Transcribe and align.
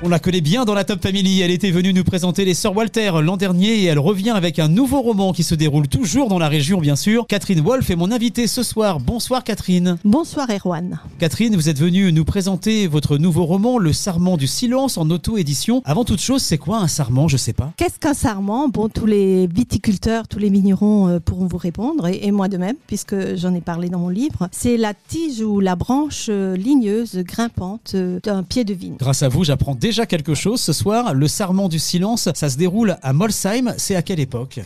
On 0.00 0.08
la 0.08 0.20
connaît 0.20 0.40
bien 0.40 0.64
dans 0.64 0.74
la 0.74 0.84
Top 0.84 1.02
Family. 1.02 1.40
Elle 1.40 1.50
était 1.50 1.72
venue 1.72 1.92
nous 1.92 2.04
présenter 2.04 2.44
les 2.44 2.54
Sœurs 2.54 2.76
Walter 2.76 3.10
l'an 3.20 3.36
dernier 3.36 3.80
et 3.80 3.84
elle 3.86 3.98
revient 3.98 4.30
avec 4.30 4.60
un 4.60 4.68
nouveau 4.68 5.00
roman 5.00 5.32
qui 5.32 5.42
se 5.42 5.56
déroule 5.56 5.88
toujours 5.88 6.28
dans 6.28 6.38
la 6.38 6.46
région, 6.46 6.80
bien 6.80 6.94
sûr. 6.94 7.26
Catherine 7.26 7.60
Wolf 7.60 7.90
est 7.90 7.96
mon 7.96 8.12
invitée 8.12 8.46
ce 8.46 8.62
soir. 8.62 9.00
Bonsoir, 9.00 9.42
Catherine. 9.42 9.98
Bonsoir, 10.04 10.46
Erwan. 10.50 11.00
Catherine, 11.18 11.56
vous 11.56 11.68
êtes 11.68 11.80
venue 11.80 12.12
nous 12.12 12.24
présenter 12.24 12.86
votre 12.86 13.18
nouveau 13.18 13.44
roman, 13.44 13.76
Le 13.76 13.92
Sarment 13.92 14.36
du 14.36 14.46
silence, 14.46 14.98
en 14.98 15.10
auto-édition. 15.10 15.82
Avant 15.84 16.04
toute 16.04 16.20
chose, 16.20 16.42
c'est 16.42 16.58
quoi 16.58 16.78
un 16.78 16.86
sarment? 16.86 17.26
Je 17.26 17.36
sais 17.36 17.52
pas. 17.52 17.72
Qu'est-ce 17.76 17.98
qu'un 17.98 18.14
sarment? 18.14 18.68
Bon, 18.68 18.88
tous 18.88 19.06
les 19.06 19.48
viticulteurs, 19.48 20.28
tous 20.28 20.38
les 20.38 20.48
vignerons 20.48 21.08
euh, 21.08 21.18
pourront 21.18 21.48
vous 21.48 21.58
répondre, 21.58 22.06
et, 22.06 22.30
moi 22.30 22.46
de 22.46 22.56
même, 22.56 22.76
puisque 22.86 23.34
j'en 23.34 23.52
ai 23.52 23.60
parlé 23.60 23.88
dans 23.88 23.98
mon 23.98 24.10
livre. 24.10 24.48
C'est 24.52 24.76
la 24.76 24.94
tige 24.94 25.40
ou 25.40 25.58
la 25.58 25.74
branche 25.74 26.26
euh, 26.28 26.56
ligneuse, 26.56 27.16
grimpante 27.16 27.92
euh, 27.96 28.20
d'un 28.22 28.44
pied 28.44 28.62
de 28.62 28.74
vigne. 28.74 28.94
Grâce 28.96 29.24
à 29.24 29.28
vous, 29.28 29.42
j'apprends 29.42 29.74
déjà 29.88 30.04
quelque 30.04 30.34
chose 30.34 30.60
ce 30.60 30.74
soir. 30.74 31.14
Le 31.14 31.26
Sarment 31.28 31.70
du 31.70 31.78
silence, 31.78 32.28
ça 32.34 32.50
se 32.50 32.58
déroule 32.58 32.98
à 33.02 33.14
Molsheim. 33.14 33.72
C'est 33.78 33.96
à 33.96 34.02
quelle 34.02 34.20
époque? 34.20 34.60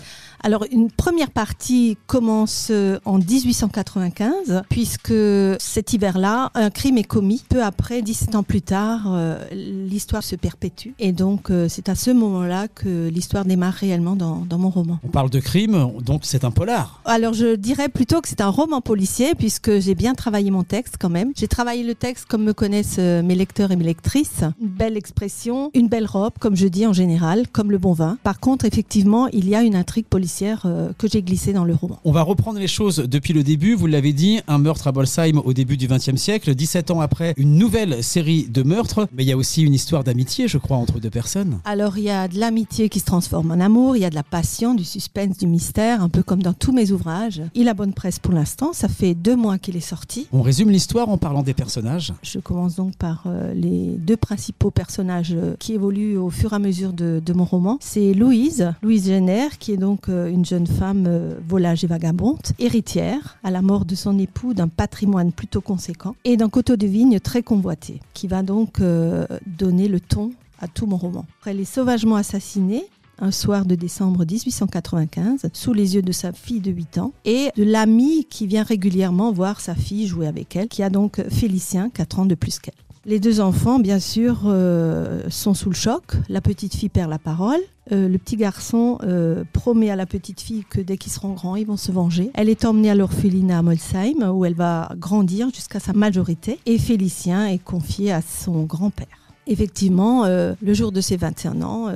Alors, 0.45 0.65
une 0.73 0.91
première 0.91 1.31
partie 1.31 1.97
commence 2.09 2.69
euh, 2.73 2.99
en 3.05 3.19
1895, 3.19 4.65
puisque 4.69 5.15
cet 5.61 5.93
hiver-là, 5.93 6.51
un 6.55 6.71
crime 6.71 6.99
est 6.99 7.05
commis. 7.05 7.45
Peu 7.49 7.63
après, 7.63 8.03
17 8.03 8.35
ans 8.35 8.43
plus 8.43 8.61
tard, 8.61 9.05
euh, 9.07 9.39
l'histoire 9.53 10.25
se 10.25 10.35
perpétue. 10.35 10.91
Et 10.99 11.13
donc, 11.13 11.51
euh, 11.51 11.69
c'est 11.69 11.89
à 11.89 11.95
ce 11.95 12.11
moment-là 12.11 12.67
que 12.67 13.09
l'histoire 13.09 13.45
démarre 13.45 13.75
réellement 13.75 14.17
dans, 14.17 14.39
dans 14.39 14.59
mon 14.59 14.71
roman. 14.71 14.99
On 15.05 15.11
parle 15.11 15.31
de 15.31 15.39
crime, 15.39 15.93
donc 16.05 16.23
c'est 16.25 16.45
un 16.45 16.51
polar. 16.51 17.01
Alors, 17.05 17.35
je 17.35 17.55
dirais 17.55 17.89
plutôt 17.89 18.21
que 18.21 18.27
c'est 18.29 18.41
un 18.41 18.49
roman 18.49 18.81
policier, 18.81 19.37
puisque 19.37 19.79
j'ai 19.79 19.95
bien 19.95 20.15
travaillé 20.15 20.51
mon 20.51 20.65
texte 20.65 20.97
quand 20.99 21.11
même. 21.11 21.31
J'ai 21.37 21.49
travaillé 21.49 21.85
le 21.85 21.95
texte 21.95 22.27
comme 22.27 22.43
me 22.43 22.53
connaissent 22.53 22.99
mes 22.99 23.37
lecteurs 23.37 23.71
et 23.71 23.77
mes 23.77 23.85
lectrices. 23.85 24.43
Une 24.61 24.69
belle 24.69 24.97
expression, 24.97 25.71
une 25.73 25.87
belle 25.87 26.07
robe, 26.07 26.33
comme 26.41 26.57
je 26.57 26.67
dis 26.67 26.85
en 26.85 26.93
général, 26.93 27.47
comme 27.53 27.71
le 27.71 27.79
bon 27.79 27.93
vin. 27.93 28.19
Par 28.25 28.41
contre, 28.41 28.65
effectivement, 28.65 29.29
il 29.29 29.49
y 29.49 29.55
a 29.55 29.63
une 29.63 29.77
intrigue 29.77 30.07
policière 30.07 30.32
euh, 30.65 30.93
que 30.97 31.09
j'ai 31.09 31.23
glissée 31.23 31.53
dans 31.53 31.65
le 31.65 31.75
roman. 31.75 31.99
On 32.05 32.13
va 32.13 32.23
reprendre 32.23 32.59
les 32.59 32.67
choses 32.69 32.97
depuis 32.97 33.33
le 33.33 33.43
début. 33.43 33.75
Vous 33.75 33.87
l'avez 33.87 34.13
dit, 34.13 34.41
un 34.49 34.59
meurtre 34.59 34.87
à 34.87 34.93
Bolsheim 34.93 35.41
au 35.45 35.53
début 35.53 35.77
du 35.77 35.87
XXe 35.87 36.17
siècle. 36.17 36.55
17 36.55 36.91
ans 36.91 37.01
après, 37.01 37.35
une 37.37 37.57
nouvelle 37.57 38.03
série 38.03 38.47
de 38.49 38.63
meurtres. 38.63 39.09
Mais 39.13 39.25
il 39.25 39.29
y 39.29 39.33
a 39.33 39.37
aussi 39.37 39.63
une 39.63 39.75
histoire 39.75 40.05
d'amitié, 40.05 40.49
je 40.49 40.59
crois, 40.59 40.77
entre 40.77 41.01
deux 41.01 41.11
personnes. 41.11 41.61
Alors, 41.65 41.99
il 41.99 42.05
y 42.05 42.11
a 42.11 42.29
de 42.29 42.39
l'amitié 42.39 42.89
qui 42.89 43.01
se 43.01 43.05
transforme 43.05 43.51
en 43.51 43.61
amour, 43.61 43.97
il 43.97 44.01
y 44.01 44.05
a 44.05 44.11
de 44.11 44.15
la 44.15 44.23
passion, 44.23 44.75
du 44.75 44.85
suspense, 44.85 45.39
du 45.39 45.47
mystère, 45.47 46.03
un 46.03 46.09
peu 46.09 46.23
comme 46.23 46.43
dans 46.43 46.53
tous 46.53 46.73
mes 46.73 46.91
ouvrages. 46.93 47.43
Il 47.55 47.69
a 47.69 47.75
bonne 47.75 47.93
presse 47.93 48.19
pour 48.19 48.33
l'instant, 48.33 48.73
ça 48.73 48.89
fait 48.89 49.15
deux 49.15 49.37
mois 49.37 49.59
qu'il 49.59 49.77
est 49.77 49.81
sorti. 49.81 50.27
On 50.33 50.43
résume 50.43 50.71
l'histoire 50.71 51.09
en 51.09 51.19
parlant 51.19 51.43
des 51.43 51.55
personnages. 51.55 52.13
Je 52.23 52.39
commence 52.39 52.77
donc 52.77 52.97
par 52.97 53.25
euh, 53.27 53.53
les 53.55 53.97
deux 53.99 54.17
principaux 54.17 54.71
personnages 54.71 55.35
euh, 55.35 55.55
qui 55.59 55.75
évoluent 55.75 56.17
au 56.17 56.31
fur 56.31 56.53
et 56.53 56.57
à 56.57 56.59
mesure 56.59 56.93
de, 56.93 57.23
de 57.25 57.33
mon 57.33 57.45
roman. 57.45 57.79
C'est 57.81 58.15
Louise, 58.15 58.73
Louise 58.83 59.07
Jenner, 59.07 59.49
qui 59.59 59.73
est 59.73 59.77
donc 59.77 60.09
une 60.29 60.45
jeune 60.45 60.67
femme 60.67 61.07
euh, 61.07 61.35
volage 61.47 61.85
et 61.85 61.87
vagabonde, 61.87 62.41
héritière 62.59 63.39
à 63.43 63.51
la 63.51 63.63
mort 63.63 63.85
de 63.85 63.95
son 63.95 64.19
époux 64.19 64.55
d'un 64.55 64.69
patrimoine 64.69 65.33
plutôt 65.33 65.61
conséquent 65.61 66.15
et 66.25 66.37
d'un 66.37 66.49
coteau 66.49 66.77
de 66.77 66.87
vigne 66.87 67.21
très 67.21 67.43
convoité, 67.43 68.01
qui 68.15 68.29
va 68.29 68.43
donc 68.43 68.81
euh, 68.81 69.27
donner 69.47 69.89
le 69.89 70.01
ton 70.01 70.33
à 70.61 70.69
tout 70.69 70.87
mon 70.87 70.97
roman. 70.97 71.27
Elle 71.47 71.61
est 71.61 71.65
sauvagement 71.65 72.17
assassinée 72.17 72.85
un 73.19 73.31
soir 73.31 73.65
de 73.67 73.75
décembre 73.75 74.25
1895, 74.25 75.51
sous 75.53 75.73
les 75.73 75.95
yeux 75.95 76.03
de 76.03 76.13
sa 76.13 76.33
fille 76.33 76.61
de 76.61 76.73
8 76.73 76.99
ans, 76.99 77.13
et 77.25 77.51
de 77.57 77.63
l'ami 77.63 78.27
qui 78.29 78.47
vient 78.49 78.65
régulièrement 78.65 79.31
voir 79.31 79.61
sa 79.61 79.77
fille 79.77 80.09
jouer 80.09 80.27
avec 80.27 80.57
elle, 80.57 80.67
qui 80.67 80.83
a 80.83 80.91
donc 80.91 81.23
Félicien, 81.29 81.89
4 81.91 82.19
ans 82.21 82.27
de 82.27 82.35
plus 82.35 82.59
qu'elle. 82.59 82.75
Les 83.05 83.19
deux 83.19 83.41
enfants, 83.41 83.81
bien 83.81 83.99
sûr, 83.99 84.43
euh, 84.47 85.23
sont 85.29 85.55
sous 85.55 85.71
le 85.71 85.75
choc. 85.75 86.05
La 86.29 86.41
petite 86.41 86.75
fille 86.77 86.89
perd 86.89 87.11
la 87.11 87.19
parole. 87.19 87.59
Euh, 87.93 88.09
le 88.09 88.17
petit 88.19 88.37
garçon 88.37 88.99
euh, 89.03 89.45
promet 89.53 89.91
à 89.91 89.97
la 89.97 90.07
petite 90.07 90.41
fille 90.41 90.65
que 90.69 90.81
dès 90.81 90.97
qu'ils 90.97 91.13
seront 91.13 91.33
grands, 91.35 91.57
ils 91.57 91.67
vont 91.67 91.77
se 91.77 91.93
venger. 91.93 92.31
Elle 92.35 92.49
est 92.49 92.65
emmenée 92.65 92.91
à 92.91 92.95
l'orphelinat 92.95 93.59
à 93.59 93.63
Molsheim, 93.63 94.31
où 94.33 94.45
elle 94.45 94.55
va 94.55 94.91
grandir 94.97 95.49
jusqu'à 95.55 95.79
sa 95.81 95.93
majorité. 95.93 96.59
Et 96.65 96.79
Félicien 96.79 97.47
est 97.49 97.59
confié 97.63 98.13
à 98.13 98.23
son 98.23 98.63
grand-père. 98.65 99.07
Effectivement, 99.47 100.25
euh, 100.25 100.55
le 100.63 100.73
jour 100.73 100.91
de 100.93 101.01
ses 101.01 101.17
21 101.17 101.61
ans, 101.63 101.89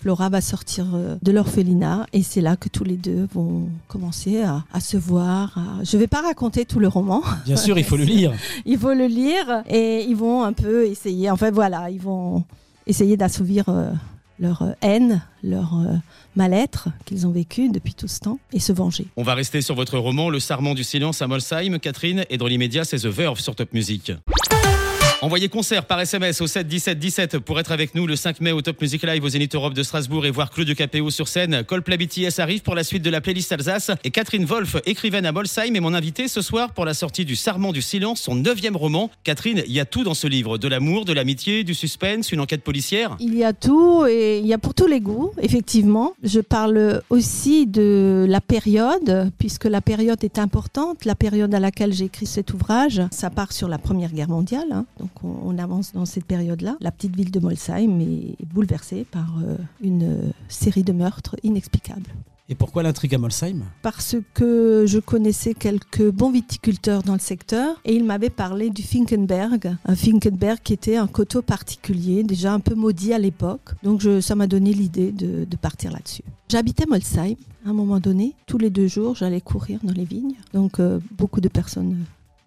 Flora 0.00 0.28
va 0.28 0.40
sortir 0.40 0.86
de 1.22 1.32
l'orphelinat 1.32 2.06
et 2.12 2.22
c'est 2.22 2.40
là 2.40 2.56
que 2.56 2.68
tous 2.68 2.84
les 2.84 2.96
deux 2.96 3.26
vont 3.34 3.68
commencer 3.88 4.42
à, 4.42 4.64
à 4.72 4.80
se 4.80 4.96
voir. 4.96 5.56
à- 5.58 5.84
Je 5.84 5.96
ne 5.96 6.00
vais 6.00 6.06
pas 6.06 6.22
raconter 6.22 6.64
tout 6.64 6.78
le 6.78 6.88
roman. 6.88 7.22
Bien 7.44 7.56
sûr, 7.56 7.76
il 7.78 7.84
faut 7.84 7.96
le 7.96 8.04
lire. 8.16 8.32
Il 8.64 8.78
faut 8.78 8.94
le 8.94 9.06
lire 9.06 9.62
et 9.68 10.04
ils 10.08 10.16
vont 10.16 10.42
un 10.44 10.52
peu 10.52 10.86
essayer, 10.86 11.30
enfin 11.30 11.50
voilà, 11.50 11.90
ils 11.90 12.00
vont 12.00 12.44
essayer 12.86 13.16
d'assouvir 13.16 13.64
euh, 13.68 13.90
leur 14.38 14.62
euh, 14.62 14.72
haine, 14.80 15.22
leur 15.42 15.74
euh, 15.74 15.94
mal-être 16.36 16.88
qu'ils 17.04 17.26
ont 17.26 17.30
vécu 17.30 17.68
depuis 17.70 17.94
tout 17.94 18.08
ce 18.08 18.20
temps 18.20 18.38
et 18.52 18.60
se 18.60 18.72
venger. 18.72 19.06
On 19.16 19.22
va 19.22 19.34
rester 19.34 19.60
sur 19.60 19.74
votre 19.74 19.98
roman 19.98 20.30
Le 20.30 20.40
Sarment 20.40 20.74
du 20.74 20.84
silence 20.84 21.22
à 21.22 21.26
Molsheim, 21.26 21.78
Catherine, 21.78 22.24
et 22.30 22.38
dans 22.38 22.46
l'immédiat, 22.46 22.84
c'est 22.84 22.98
The 22.98 23.06
Verve 23.06 23.40
sur 23.40 23.54
Top 23.54 23.72
Music. 23.72 24.12
Envoyez 25.20 25.48
concert 25.48 25.84
par 25.84 26.00
SMS 26.00 26.40
au 26.40 26.46
7 26.46 26.68
17 26.68 26.96
17 26.96 27.38
pour 27.40 27.58
être 27.58 27.72
avec 27.72 27.96
nous 27.96 28.06
le 28.06 28.14
5 28.14 28.40
mai 28.40 28.52
au 28.52 28.62
Top 28.62 28.80
Music 28.80 29.02
Live 29.02 29.24
au 29.24 29.28
Zénith 29.28 29.52
Europe 29.52 29.74
de 29.74 29.82
Strasbourg 29.82 30.24
et 30.26 30.30
voir 30.30 30.52
Claude 30.52 30.72
Capéo 30.76 31.10
sur 31.10 31.26
scène. 31.26 31.64
Coldplay 31.64 31.96
BTS 31.96 32.38
arrive 32.38 32.62
pour 32.62 32.76
la 32.76 32.84
suite 32.84 33.02
de 33.02 33.10
la 33.10 33.20
playlist 33.20 33.50
Alsace 33.50 33.90
et 34.04 34.12
Catherine 34.12 34.44
Wolf, 34.44 34.76
écrivaine 34.86 35.26
à 35.26 35.32
Molsheim, 35.32 35.74
est 35.74 35.80
mon 35.80 35.92
invitée 35.92 36.28
ce 36.28 36.40
soir 36.40 36.72
pour 36.72 36.84
la 36.84 36.94
sortie 36.94 37.24
du 37.24 37.34
Sarment 37.34 37.72
du 37.72 37.82
silence, 37.82 38.20
son 38.20 38.36
neuvième 38.36 38.76
roman. 38.76 39.10
Catherine, 39.24 39.64
il 39.66 39.72
y 39.72 39.80
a 39.80 39.84
tout 39.84 40.04
dans 40.04 40.14
ce 40.14 40.28
livre, 40.28 40.56
de 40.56 40.68
l'amour, 40.68 41.04
de 41.04 41.12
l'amitié, 41.12 41.64
du 41.64 41.74
suspense, 41.74 42.30
une 42.30 42.38
enquête 42.38 42.62
policière. 42.62 43.16
Il 43.18 43.34
y 43.34 43.42
a 43.42 43.52
tout 43.52 44.06
et 44.06 44.38
il 44.38 44.46
y 44.46 44.54
a 44.54 44.58
pour 44.58 44.74
tous 44.74 44.86
les 44.86 45.00
goûts, 45.00 45.32
effectivement. 45.42 46.12
Je 46.22 46.38
parle 46.38 47.02
aussi 47.10 47.66
de 47.66 48.24
la 48.28 48.40
période, 48.40 49.32
puisque 49.40 49.64
la 49.64 49.80
période 49.80 50.22
est 50.22 50.38
importante, 50.38 51.04
la 51.04 51.16
période 51.16 51.52
à 51.56 51.58
laquelle 51.58 51.92
j'ai 51.92 52.04
écrit 52.04 52.26
cet 52.26 52.54
ouvrage. 52.54 53.02
Ça 53.10 53.30
part 53.30 53.50
sur 53.50 53.66
la 53.66 53.78
Première 53.78 54.12
Guerre 54.12 54.28
mondiale, 54.28 54.68
hein. 54.70 54.86
On, 55.22 55.28
on 55.44 55.58
avance 55.58 55.92
dans 55.92 56.06
cette 56.06 56.24
période-là. 56.24 56.76
La 56.80 56.90
petite 56.92 57.14
ville 57.16 57.30
de 57.30 57.40
Molsheim 57.40 58.00
est 58.00 58.44
bouleversée 58.46 59.04
par 59.10 59.38
euh, 59.44 59.56
une 59.82 60.02
euh, 60.02 60.30
série 60.48 60.82
de 60.84 60.92
meurtres 60.92 61.36
inexplicables. 61.42 62.10
Et 62.50 62.54
pourquoi 62.54 62.82
l'intrigue 62.82 63.14
à 63.14 63.18
Molsheim? 63.18 63.64
Parce 63.82 64.16
que 64.32 64.84
je 64.86 64.98
connaissais 65.00 65.52
quelques 65.52 66.10
bons 66.10 66.30
viticulteurs 66.30 67.02
dans 67.02 67.12
le 67.12 67.18
secteur 67.18 67.78
et 67.84 67.94
ils 67.94 68.04
m'avaient 68.04 68.30
parlé 68.30 68.70
du 68.70 68.82
Finkenberg, 68.82 69.76
un 69.84 69.94
Finkenberg 69.94 70.58
qui 70.64 70.72
était 70.72 70.96
un 70.96 71.08
coteau 71.08 71.42
particulier, 71.42 72.22
déjà 72.22 72.54
un 72.54 72.60
peu 72.60 72.74
maudit 72.74 73.12
à 73.12 73.18
l'époque. 73.18 73.74
Donc 73.82 74.00
je- 74.00 74.22
ça 74.22 74.34
m'a 74.34 74.46
donné 74.46 74.72
l'idée 74.72 75.12
de, 75.12 75.44
de 75.44 75.56
partir 75.58 75.92
là-dessus. 75.92 76.22
J'habitais 76.48 76.86
Molsheim 76.88 77.34
à 77.66 77.68
un 77.68 77.74
moment 77.74 78.00
donné. 78.00 78.32
Tous 78.46 78.56
les 78.56 78.70
deux 78.70 78.86
jours, 78.88 79.14
j'allais 79.14 79.42
courir 79.42 79.80
dans 79.82 79.92
les 79.92 80.06
vignes. 80.06 80.32
Donc 80.54 80.80
euh, 80.80 81.00
beaucoup 81.18 81.42
de 81.42 81.48
personnes 81.48 81.98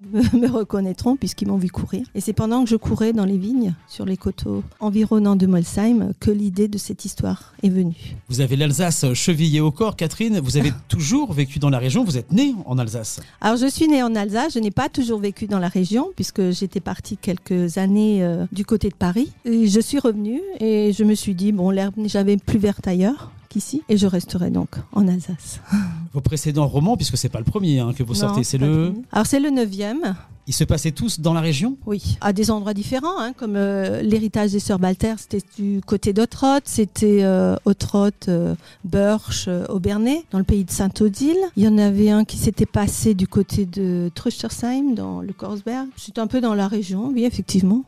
me, 0.33 0.47
reconnaîtront 0.47 1.15
puisqu'ils 1.15 1.47
m'ont 1.47 1.57
vu 1.57 1.69
courir. 1.69 2.05
Et 2.15 2.21
c'est 2.21 2.33
pendant 2.33 2.63
que 2.63 2.69
je 2.69 2.75
courais 2.75 3.13
dans 3.13 3.25
les 3.25 3.37
vignes, 3.37 3.73
sur 3.87 4.05
les 4.05 4.17
coteaux 4.17 4.63
environnants 4.79 5.35
de 5.35 5.47
Molsheim, 5.47 6.13
que 6.19 6.31
l'idée 6.31 6.67
de 6.67 6.77
cette 6.77 7.05
histoire 7.05 7.53
est 7.63 7.69
venue. 7.69 8.15
Vous 8.29 8.41
avez 8.41 8.55
l'Alsace 8.55 9.13
chevillée 9.13 9.61
au 9.61 9.71
corps, 9.71 9.95
Catherine. 9.95 10.39
Vous 10.39 10.57
avez 10.57 10.71
toujours 10.87 11.33
vécu 11.33 11.59
dans 11.59 11.69
la 11.69 11.79
région. 11.79 12.03
Vous 12.03 12.17
êtes 12.17 12.31
née 12.31 12.55
en 12.65 12.77
Alsace. 12.77 13.21
Alors, 13.41 13.57
je 13.57 13.67
suis 13.67 13.87
née 13.87 14.03
en 14.03 14.15
Alsace. 14.15 14.53
Je 14.53 14.59
n'ai 14.59 14.71
pas 14.71 14.89
toujours 14.89 15.19
vécu 15.19 15.47
dans 15.47 15.59
la 15.59 15.69
région 15.69 16.11
puisque 16.15 16.51
j'étais 16.51 16.79
partie 16.79 17.17
quelques 17.17 17.77
années 17.77 18.23
euh, 18.23 18.45
du 18.51 18.65
côté 18.65 18.89
de 18.89 18.95
Paris. 18.95 19.31
Et 19.45 19.67
je 19.67 19.79
suis 19.79 19.99
revenue 19.99 20.41
et 20.59 20.93
je 20.93 21.03
me 21.03 21.15
suis 21.15 21.35
dit, 21.35 21.51
bon, 21.51 21.69
l'herbe 21.69 21.97
n'est 21.97 22.09
jamais 22.09 22.37
plus 22.37 22.59
verte 22.59 22.87
ailleurs 22.87 23.31
qu'ici 23.51 23.83
et 23.89 23.97
je 23.97 24.07
resterai 24.07 24.49
donc 24.49 24.69
en 24.93 25.07
Alsace. 25.07 25.59
Vos 26.13 26.21
précédents 26.21 26.67
romans, 26.67 26.95
puisque 26.97 27.17
c'est 27.17 27.29
pas 27.29 27.39
le 27.39 27.45
premier 27.45 27.79
hein, 27.79 27.93
que 27.93 28.03
vous 28.03 28.13
Non, 28.13 28.19
sortez, 28.19 28.43
c'est 28.43 28.57
le. 28.57 28.93
Alors, 29.11 29.25
c'est 29.25 29.39
le 29.39 29.49
neuvième. 29.49 30.15
Ils 30.47 30.53
se 30.53 30.63
passaient 30.63 30.91
tous 30.91 31.19
dans 31.19 31.33
la 31.33 31.41
région? 31.41 31.77
Oui, 31.85 32.17
à 32.19 32.33
des 32.33 32.49
endroits 32.49 32.73
différents, 32.73 33.19
hein, 33.19 33.33
comme 33.33 33.55
euh, 33.55 34.01
l'héritage 34.01 34.51
des 34.51 34.59
sœurs 34.59 34.79
Balter, 34.79 35.13
c'était 35.17 35.45
du 35.57 35.81
côté 35.85 36.13
d'Autrotte, 36.13 36.63
c'était 36.65 37.19
euh, 37.21 37.55
Autrotte, 37.65 38.27
euh, 38.27 38.55
euh, 38.95 39.65
Aubernais, 39.69 40.25
dans 40.31 40.39
le 40.39 40.43
pays 40.43 40.63
de 40.63 40.71
Saint-Odile. 40.71 41.37
Il 41.55 41.63
y 41.63 41.67
en 41.67 41.77
avait 41.77 42.09
un 42.09 42.25
qui 42.25 42.37
s'était 42.37 42.65
passé 42.65 43.13
du 43.13 43.27
côté 43.27 43.65
de 43.65 44.09
Tröstersheim, 44.15 44.95
dans 44.95 45.21
le 45.21 45.31
Korsberg. 45.31 45.87
C'est 45.95 46.17
un 46.17 46.27
peu 46.27 46.41
dans 46.41 46.55
la 46.55 46.67
région, 46.67 47.11
oui, 47.13 47.23
effectivement. 47.25 47.83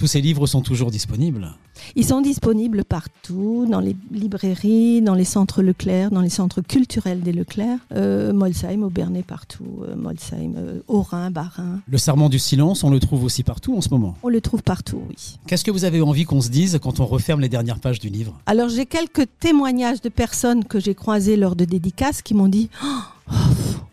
Tous 0.00 0.06
ces 0.06 0.22
livres 0.22 0.46
sont 0.46 0.62
toujours 0.62 0.90
disponibles. 0.90 1.50
Ils 1.94 2.06
sont 2.06 2.22
disponibles 2.22 2.84
partout, 2.84 3.66
dans 3.68 3.80
les 3.80 3.94
librairies, 4.10 5.02
dans 5.02 5.12
les 5.12 5.26
centres 5.26 5.60
Leclerc, 5.62 6.10
dans 6.10 6.22
les 6.22 6.30
centres 6.30 6.62
culturels 6.62 7.20
des 7.20 7.32
Leclerc, 7.32 7.78
euh, 7.94 8.32
Molsheim, 8.32 8.82
Aubernais 8.82 9.22
partout, 9.22 9.82
euh, 9.82 9.94
Molsheim, 9.96 10.54
euh, 10.56 10.80
Aurin, 10.88 11.30
Barin. 11.30 11.80
Le 11.86 11.98
Sarment 11.98 12.30
du 12.30 12.38
silence, 12.38 12.82
on 12.82 12.88
le 12.88 12.98
trouve 12.98 13.24
aussi 13.24 13.42
partout 13.42 13.76
en 13.76 13.82
ce 13.82 13.90
moment. 13.90 14.16
On 14.22 14.30
le 14.30 14.40
trouve 14.40 14.62
partout, 14.62 15.02
oui. 15.06 15.38
Qu'est-ce 15.46 15.66
que 15.66 15.70
vous 15.70 15.84
avez 15.84 16.00
envie 16.00 16.24
qu'on 16.24 16.40
se 16.40 16.48
dise 16.48 16.78
quand 16.82 16.98
on 17.00 17.04
referme 17.04 17.42
les 17.42 17.50
dernières 17.50 17.78
pages 17.78 17.98
du 17.98 18.08
livre? 18.08 18.40
Alors 18.46 18.70
j'ai 18.70 18.86
quelques 18.86 19.28
témoignages 19.38 20.00
de 20.00 20.08
personnes 20.08 20.64
que 20.64 20.80
j'ai 20.80 20.94
croisées 20.94 21.36
lors 21.36 21.56
de 21.56 21.66
dédicaces 21.66 22.22
qui 22.22 22.32
m'ont 22.32 22.48
dit 22.48 22.70
Oh, 22.82 23.36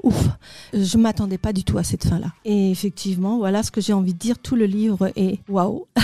ouf. 0.04 0.30
Je 0.74 0.98
m'attendais 0.98 1.38
pas 1.38 1.54
du 1.54 1.64
tout 1.64 1.78
à 1.78 1.84
cette 1.84 2.06
fin-là. 2.06 2.34
Et 2.46 2.72
effectivement, 2.72 3.38
voilà 3.38 3.64
ce 3.64 3.72
que 3.72 3.82
j'ai 3.82 3.94
envie 3.94 4.14
de 4.14 4.20
dire. 4.20 4.38
Tout 4.40 4.56
le 4.56 4.66
livre 4.66 5.12
est 5.16 5.40
waouh. 5.50 5.86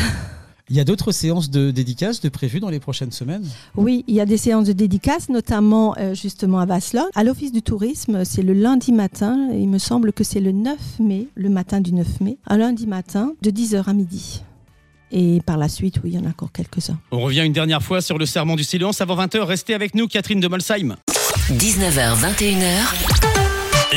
Il 0.69 0.77
y 0.77 0.79
a 0.79 0.85
d'autres 0.85 1.11
séances 1.11 1.49
de 1.49 1.71
dédicaces 1.71 2.21
de 2.21 2.29
prévues 2.29 2.61
dans 2.61 2.69
les 2.69 2.79
prochaines 2.79 3.11
semaines? 3.11 3.45
Oui, 3.75 4.05
il 4.07 4.15
y 4.15 4.21
a 4.21 4.25
des 4.25 4.37
séances 4.37 4.65
de 4.65 4.71
dédicaces, 4.71 5.27
notamment 5.27 5.93
euh, 5.97 6.15
justement 6.15 6.59
à 6.59 6.65
Vasselon. 6.65 7.03
À 7.15 7.23
l'Office 7.25 7.51
du 7.51 7.61
tourisme, 7.61 8.23
c'est 8.23 8.41
le 8.41 8.53
lundi 8.53 8.93
matin. 8.93 9.49
Il 9.51 9.67
me 9.67 9.77
semble 9.77 10.13
que 10.13 10.23
c'est 10.23 10.39
le 10.39 10.53
9 10.53 10.77
mai, 10.99 11.27
le 11.35 11.49
matin 11.49 11.81
du 11.81 11.93
9 11.93 12.21
mai, 12.21 12.37
un 12.47 12.57
lundi 12.57 12.87
matin, 12.87 13.33
de 13.41 13.51
10h 13.51 13.83
à 13.87 13.93
midi. 13.93 14.41
Et 15.11 15.41
par 15.45 15.57
la 15.57 15.67
suite, 15.67 15.99
oui, 16.03 16.11
il 16.13 16.15
y 16.15 16.17
en 16.17 16.25
a 16.25 16.29
encore 16.29 16.51
quelques-uns. 16.51 16.97
On 17.11 17.19
revient 17.19 17.41
une 17.41 17.53
dernière 17.53 17.83
fois 17.83 18.01
sur 18.01 18.17
le 18.17 18.25
serment 18.25 18.55
du 18.55 18.63
silence. 18.63 19.01
Avant 19.01 19.17
20h, 19.17 19.41
restez 19.41 19.73
avec 19.73 19.93
nous, 19.93 20.07
Catherine 20.07 20.39
de 20.39 20.47
Molsheim. 20.47 20.95
19h, 21.51 22.15
21h. 22.15 23.32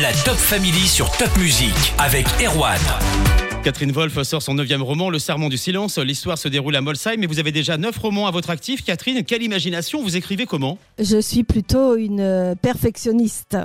La 0.02 0.12
Top 0.12 0.36
Family 0.36 0.86
sur 0.86 1.10
Top 1.12 1.34
Music 1.38 1.72
avec 1.96 2.26
Erwan. 2.44 2.78
Catherine 3.64 3.92
Wolf 3.92 4.22
sort 4.24 4.42
son 4.42 4.52
neuvième 4.52 4.82
roman, 4.82 5.08
Le 5.08 5.18
Serment 5.18 5.48
du 5.48 5.56
Silence. 5.56 5.96
L'histoire 5.96 6.36
se 6.36 6.48
déroule 6.48 6.76
à 6.76 6.82
Molsheim, 6.82 7.16
mais 7.18 7.26
vous 7.26 7.38
avez 7.38 7.50
déjà 7.50 7.78
neuf 7.78 7.96
romans 7.96 8.26
à 8.26 8.30
votre 8.30 8.50
actif. 8.50 8.84
Catherine, 8.84 9.24
quelle 9.24 9.42
imagination? 9.42 10.02
Vous 10.02 10.18
écrivez 10.18 10.44
comment? 10.44 10.76
Je 10.98 11.18
suis 11.18 11.44
plutôt 11.44 11.96
une 11.96 12.20
euh, 12.20 12.54
perfectionniste. 12.54 13.56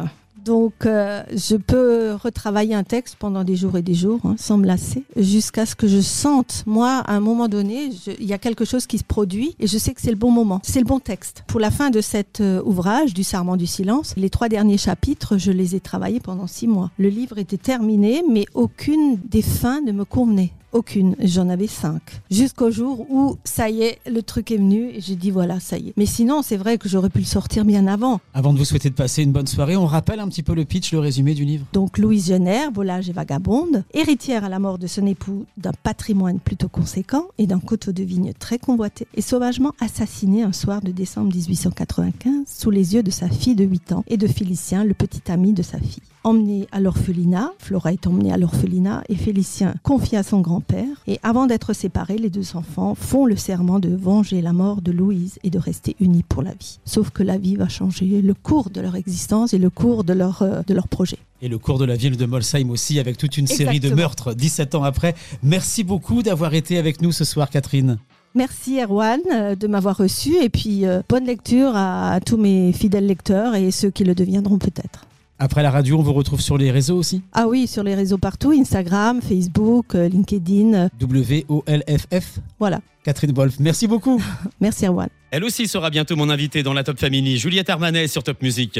Donc, 0.43 0.85
euh, 0.85 1.21
je 1.35 1.55
peux 1.55 2.15
retravailler 2.15 2.73
un 2.73 2.83
texte 2.83 3.15
pendant 3.19 3.43
des 3.43 3.55
jours 3.55 3.77
et 3.77 3.81
des 3.81 3.93
jours, 3.93 4.19
hein, 4.23 4.35
sans 4.38 4.57
me 4.57 4.65
lasser, 4.65 5.03
jusqu'à 5.15 5.65
ce 5.65 5.75
que 5.75 5.88
je 5.88 5.99
sente, 5.99 6.63
moi, 6.65 7.03
à 7.05 7.13
un 7.13 7.19
moment 7.19 7.47
donné, 7.47 7.89
il 8.19 8.25
y 8.25 8.33
a 8.33 8.39
quelque 8.39 8.65
chose 8.65 8.88
qui 8.88 8.97
se 8.97 9.03
produit 9.03 9.55
et 9.59 9.67
je 9.67 9.77
sais 9.77 9.93
que 9.93 10.01
c'est 10.01 10.09
le 10.09 10.15
bon 10.15 10.31
moment, 10.31 10.59
c'est 10.63 10.79
le 10.79 10.85
bon 10.85 10.99
texte. 10.99 11.43
Pour 11.47 11.59
la 11.59 11.69
fin 11.69 11.91
de 11.91 12.01
cet 12.01 12.41
euh, 12.41 12.61
ouvrage, 12.65 13.13
du 13.13 13.23
Sarment 13.23 13.55
du 13.55 13.67
silence, 13.67 14.15
les 14.17 14.29
trois 14.29 14.49
derniers 14.49 14.77
chapitres, 14.77 15.38
je 15.38 15.51
les 15.51 15.75
ai 15.75 15.79
travaillés 15.79 16.19
pendant 16.19 16.47
six 16.47 16.67
mois. 16.67 16.89
Le 16.97 17.09
livre 17.09 17.37
était 17.37 17.57
terminé, 17.57 18.23
mais 18.29 18.45
aucune 18.53 19.19
des 19.23 19.44
fins 19.44 19.81
ne 19.81 19.91
me 19.91 20.05
convenait. 20.05 20.53
Aucune. 20.73 21.15
J'en 21.19 21.50
avais 21.50 21.68
cinq. 21.68 22.01
Jusqu'au 22.29 22.71
jour 22.71 23.06
où, 23.09 23.38
ça 23.44 23.69
y 23.69 23.81
est, 23.81 24.00
le 24.09 24.21
truc 24.21 24.51
est 24.51 24.57
venu 24.57 24.89
et 24.89 25.01
j'ai 25.01 25.15
dit 25.15 25.31
voilà, 25.31 25.59
ça 25.59 25.77
y 25.77 25.89
est. 25.89 25.94
Mais 25.97 26.06
sinon, 26.06 26.41
c'est 26.41 26.57
vrai 26.57 26.77
que 26.77 26.88
j'aurais 26.88 27.09
pu 27.09 27.19
le 27.19 27.25
sortir 27.25 27.65
bien 27.65 27.88
avant. 27.88 28.21
Avant 28.33 28.53
de 28.53 28.57
vous 28.57 28.65
souhaiter 28.65 28.89
de 28.89 28.95
passer 28.95 29.23
une 29.23 29.31
bonne 29.31 29.47
soirée, 29.47 29.75
on 29.75 29.85
rappelle 29.85 30.19
un 30.19 30.27
petit 30.29 30.44
peu 30.44 30.53
le 30.53 30.63
pitch, 30.63 30.94
le 30.94 31.00
résumé 31.00 31.33
du 31.33 31.44
livre. 31.44 31.65
Donc, 31.73 31.97
Louise 31.97 32.27
Jenner, 32.27 32.68
volage 32.73 33.09
et 33.09 33.13
vagabonde, 33.13 33.83
héritière 33.94 34.45
à 34.45 34.50
la 34.50 34.59
mort 34.59 34.77
de 34.77 34.88
son 34.88 35.06
époux 35.06 35.45
d'un 35.57 35.73
patrimoine 35.83 36.39
plutôt 36.39 36.69
conséquent 36.69 37.25
et 37.38 37.47
d'un 37.47 37.59
coteau 37.59 37.91
de 37.91 38.03
vigne 38.03 38.33
très 38.38 38.57
convoité, 38.57 39.07
est 39.15 39.21
sauvagement 39.21 39.73
assassinée 39.79 40.44
un 40.44 40.53
soir 40.53 40.81
de 40.81 40.91
décembre 40.91 41.33
1895 41.35 42.45
sous 42.47 42.71
les 42.71 42.95
yeux 42.95 43.03
de 43.03 43.12
sa 43.12 43.27
fille 43.27 43.56
de 43.56 43.65
8 43.65 43.91
ans 43.91 44.03
et 44.07 44.18
de 44.18 44.27
Félicien, 44.27 44.83
le 44.83 44.94
petit 44.94 45.31
ami 45.31 45.53
de 45.53 45.63
sa 45.63 45.79
fille. 45.79 46.01
Emmenée 46.23 46.68
à 46.71 46.79
l'orphelinat, 46.79 47.51
Flora 47.57 47.94
est 47.94 48.06
emmenée 48.06 48.31
à 48.31 48.38
l'orphelinat 48.38 49.03
et 49.09 49.15
Félicien 49.15 49.73
confie 49.81 50.15
à 50.15 50.21
son 50.21 50.39
grand-père. 50.39 50.85
Et 51.07 51.19
avant 51.23 51.47
d'être 51.47 51.73
séparés, 51.73 52.19
les 52.19 52.29
deux 52.29 52.56
enfants 52.56 52.94
font 52.94 53.25
le 53.25 53.35
serment 53.35 53.79
de 53.79 53.89
venger 53.89 54.39
la 54.44 54.53
mort 54.53 54.83
de 54.83 54.91
Louise 54.91 55.39
et 55.44 55.50
de 55.50 55.57
rester 55.57 55.95
unis 56.00 56.21
pour 56.21 56.44
la 56.44 56.51
vie. 56.51 56.77
Sauf 56.85 57.09
que 57.09 57.23
la 57.23 57.39
vie 57.39 57.56
va 57.56 57.68
changer 57.69 58.21
le 58.21 58.35
cours 58.35 58.69
de 58.69 58.81
leur 58.81 58.95
existence 58.95 59.56
et 59.56 59.57
le 59.57 59.71
cours 59.71 60.03
de 60.03 60.13
leur, 60.13 60.44
euh, 60.44 60.62
de 60.68 60.75
leur 60.75 60.88
projet. 60.88 61.18
Et 61.41 61.47
le 61.47 61.57
cours 61.57 61.79
de 61.79 61.85
la 61.85 61.95
ville 61.95 62.18
de 62.18 62.25
Molsheim 62.27 62.69
aussi, 62.69 63.00
avec 63.00 63.18
toute 63.18 63.39
une 63.39 63.47
série 63.47 63.79
de 63.79 63.89
meurtres 63.89 64.35
17 64.35 64.75
ans 64.75 64.83
après. 64.83 65.15
Merci 65.41 65.83
beaucoup 65.83 66.21
d'avoir 66.21 66.53
été 66.53 66.77
avec 66.77 67.01
nous 67.01 67.12
ce 67.12 67.23
soir, 67.23 67.50
Catherine. 67.50 67.97
Merci 68.35 68.79
Erwan 68.79 69.21
euh, 69.33 69.56
de 69.56 69.65
m'avoir 69.65 69.97
reçu 69.97 70.35
et 70.39 70.50
puis 70.50 70.85
euh, 70.85 71.01
bonne 71.09 71.25
lecture 71.25 71.75
à, 71.75 72.12
à 72.12 72.19
tous 72.19 72.38
mes 72.38 72.73
fidèles 72.73 73.07
lecteurs 73.07 73.56
et 73.56 73.71
ceux 73.71 73.89
qui 73.89 74.03
le 74.03 74.13
deviendront 74.13 74.59
peut-être. 74.59 75.07
Après 75.43 75.63
la 75.63 75.71
radio, 75.71 75.97
on 75.97 76.03
vous 76.03 76.13
retrouve 76.13 76.39
sur 76.39 76.55
les 76.55 76.69
réseaux 76.69 76.95
aussi 76.95 77.23
Ah 77.33 77.47
oui, 77.47 77.65
sur 77.65 77.81
les 77.81 77.95
réseaux 77.95 78.19
partout, 78.19 78.51
Instagram, 78.51 79.21
Facebook, 79.23 79.95
euh, 79.95 80.07
LinkedIn, 80.07 80.89
W-O-L-F-F. 80.99 82.39
voilà. 82.59 82.79
Catherine 83.03 83.31
Wolf, 83.33 83.55
merci 83.59 83.88
beaucoup. 83.88 84.21
Merci 84.61 84.85
Erwan. 84.85 85.09
Elle 85.31 85.43
aussi 85.43 85.67
sera 85.67 85.89
bientôt 85.89 86.15
mon 86.15 86.29
invitée 86.29 86.61
dans 86.61 86.73
la 86.73 86.83
Top 86.83 86.99
Family, 86.99 87.39
Juliette 87.39 87.71
Armanet 87.71 88.07
sur 88.07 88.21
Top 88.21 88.39
Music. 88.43 88.79